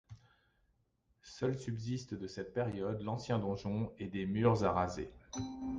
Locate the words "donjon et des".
3.37-4.25